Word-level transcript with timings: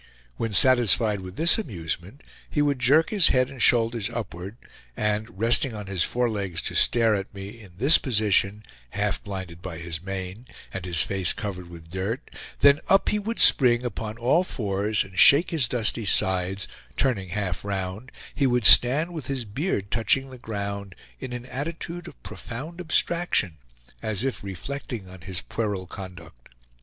When 0.35 0.51
satisfied 0.51 1.19
with 1.19 1.35
this 1.35 1.59
amusement 1.59 2.23
he 2.49 2.63
would 2.63 2.79
jerk 2.79 3.11
his 3.11 3.27
head 3.27 3.51
and 3.51 3.61
shoulders 3.61 4.09
upward, 4.09 4.57
and 4.97 5.37
resting 5.39 5.75
on 5.75 5.85
his 5.85 6.01
forelegs 6.03 6.63
stare 6.79 7.13
at 7.13 7.31
me 7.35 7.61
in 7.61 7.73
this 7.77 7.99
position, 7.99 8.63
half 8.89 9.23
blinded 9.23 9.61
by 9.61 9.77
his 9.77 10.01
mane, 10.01 10.47
and 10.73 10.85
his 10.85 11.01
face 11.01 11.33
covered 11.33 11.69
with 11.69 11.91
dirt; 11.91 12.31
then 12.61 12.79
up 12.87 13.09
he 13.09 13.19
would 13.19 13.39
spring 13.39 13.85
upon 13.85 14.17
all 14.17 14.43
fours, 14.43 15.03
and 15.03 15.19
shake 15.19 15.51
his 15.51 15.67
dusty 15.67 16.05
sides; 16.05 16.67
turning 16.97 17.29
half 17.29 17.63
round, 17.63 18.11
he 18.33 18.47
would 18.47 18.65
stand 18.65 19.13
with 19.13 19.27
his 19.27 19.45
beard 19.45 19.91
touching 19.91 20.31
the 20.31 20.39
ground, 20.39 20.95
in 21.19 21.31
an 21.31 21.45
attitude 21.45 22.07
of 22.07 22.23
profound 22.23 22.81
abstraction, 22.81 23.57
as 24.01 24.23
if 24.23 24.43
reflecting 24.43 25.07
on 25.07 25.21
his 25.21 25.41
puerile 25.41 25.85
conduct. 25.85 26.49